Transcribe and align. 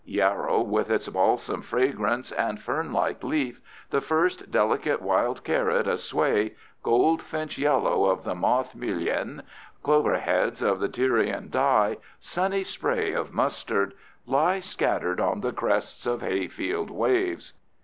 Yarrow 0.03 0.59
with 0.61 0.89
its 0.89 1.07
balsam 1.09 1.61
fragrance 1.61 2.31
and 2.31 2.57
fernlike 2.59 3.23
leaf, 3.23 3.61
the 3.91 4.01
first 4.01 4.49
delicate 4.49 4.99
wild 4.99 5.43
carrot 5.43 5.85
asway, 5.85 6.51
goldfinch 6.81 7.55
yellow 7.59 8.05
of 8.05 8.23
the 8.23 8.33
moth 8.33 8.73
mullein, 8.73 9.43
cloverheads 9.83 10.63
of 10.63 10.79
the 10.79 10.89
Tyrian 10.89 11.51
dye, 11.51 11.95
sunny 12.19 12.63
spray 12.63 13.11
of 13.13 13.31
mustard, 13.31 13.93
lie 14.25 14.59
scattered 14.59 15.19
on 15.19 15.41
the 15.41 15.53
crests 15.53 16.07
of 16.07 16.21
hayfield 16.23 16.89
waves. 16.89 17.53